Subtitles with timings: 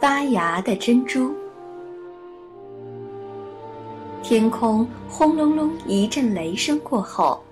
[0.00, 1.34] 发芽的珍珠。
[4.22, 7.42] 天空轰隆隆一阵雷声过后，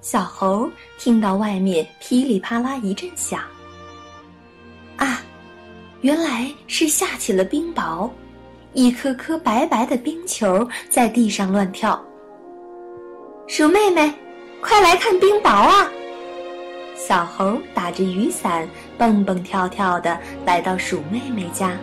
[0.00, 3.40] 小猴听到外面噼里啪啦一阵响。
[4.96, 5.22] 啊，
[6.02, 8.10] 原来是下起了冰雹，
[8.74, 12.02] 一颗颗白白的冰球在地上乱跳。
[13.46, 14.12] 鼠妹妹，
[14.60, 15.90] 快来看冰雹啊！
[16.96, 21.76] 小猴打着雨伞，蹦蹦跳跳的来到鼠妹妹家，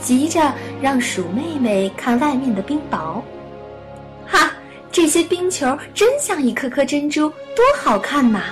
[0.00, 3.20] 急着让鼠妹妹看外面的冰雹。
[4.26, 4.52] 哈，
[4.90, 8.44] 这些冰球真像一颗颗珍珠，多好看呐！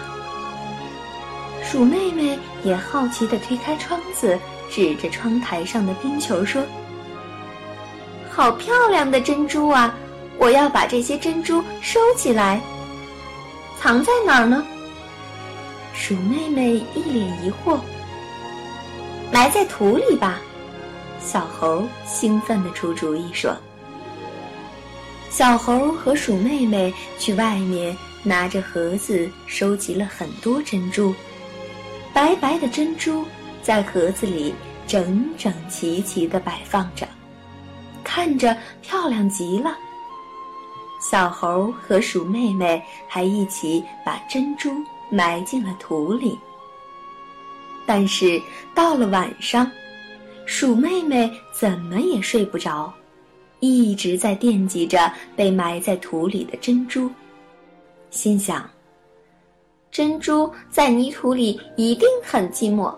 [1.63, 4.39] 鼠妹妹也好奇地推开窗子，
[4.71, 6.63] 指着窗台上的冰球说
[8.31, 9.95] ：“好漂亮的珍珠啊！
[10.39, 12.61] 我要把这些珍珠收起来，
[13.81, 14.65] 藏在哪儿呢？”
[15.93, 17.79] 鼠妹妹一脸疑惑
[19.33, 20.41] ：“埋在土里吧。”
[21.21, 23.57] 小猴兴奋地出主意说。
[25.31, 31.15] 小猴和鼠妹妹去外面拿着盒子，收集了很多珍珠。
[32.15, 33.25] 白白的珍珠
[33.61, 34.55] 在盒子里
[34.87, 37.07] 整整齐齐地摆放着，
[38.03, 39.77] 看着漂亮极了。
[40.99, 44.71] 小猴和鼠妹妹还一起把珍珠
[45.11, 46.39] 埋进了土里。
[47.85, 48.41] 但是
[48.75, 49.71] 到了晚上，
[50.47, 52.93] 鼠妹妹怎么也睡不着。
[53.61, 57.11] 一直在惦记着被埋在土里的珍珠，
[58.11, 58.69] 心想：
[59.91, 62.95] 珍珠在泥土里一定很寂寞，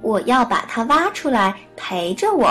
[0.00, 2.50] 我要把它挖出来陪着我。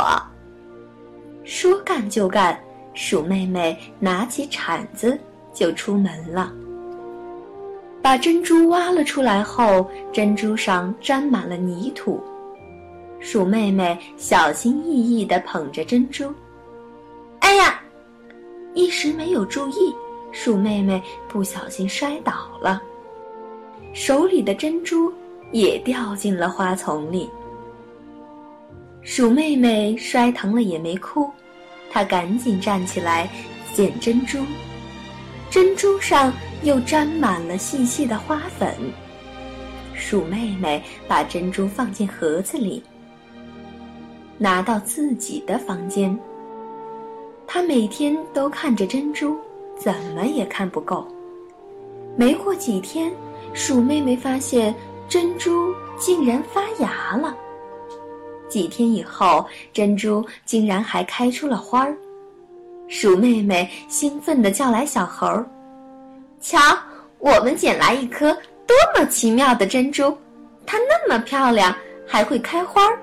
[1.43, 2.57] 说干就干，
[2.93, 5.19] 鼠妹妹拿起铲子
[5.51, 6.53] 就出门了。
[8.03, 12.23] 把珍珠挖了出来后，珍珠上沾满了泥土，
[13.21, 16.33] 鼠妹妹小心翼翼地捧着珍珠。
[17.39, 17.81] 哎呀！
[18.73, 19.93] 一时没有注意，
[20.31, 22.81] 鼠妹妹不小心摔倒了，
[23.93, 25.13] 手里的珍珠
[25.51, 27.29] 也掉进了花丛里。
[29.01, 31.29] 鼠妹妹摔疼了也没哭，
[31.89, 33.29] 她赶紧站起来
[33.73, 34.39] 捡珍珠，
[35.49, 36.31] 珍珠上
[36.63, 38.73] 又沾满了细细的花粉。
[39.93, 42.81] 鼠妹妹把珍珠放进盒子里，
[44.41, 46.17] 拿到自己的房间。
[47.45, 49.37] 他每天都看着珍珠，
[49.77, 51.07] 怎么也看不够。
[52.15, 53.11] 没过几天，
[53.53, 54.73] 鼠妹妹发现
[55.07, 57.37] 珍珠竟然发芽了。
[58.49, 61.95] 几天以后，珍珠竟然还开出了花儿。
[62.87, 65.27] 鼠妹妹兴奋地叫来小猴
[66.41, 66.57] ：“瞧，
[67.19, 68.33] 我们捡来一颗
[68.65, 70.17] 多么奇妙的珍珠！
[70.65, 71.75] 它那么漂亮，
[72.07, 72.99] 还会开花儿。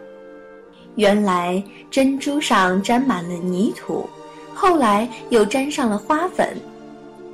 [0.98, 4.08] 原来珍珠上沾满了泥土。”
[4.52, 6.48] 后来又沾上了花粉，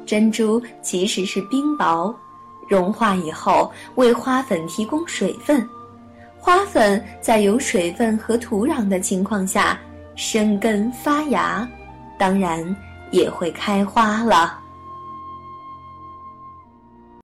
[0.05, 2.15] 珍珠其实是冰雹，
[2.69, 5.67] 融化以后为花粉提供水分，
[6.39, 9.79] 花粉在有水分和土壤的情况下
[10.15, 11.67] 生根发芽，
[12.19, 12.77] 当然
[13.11, 14.61] 也会开花了。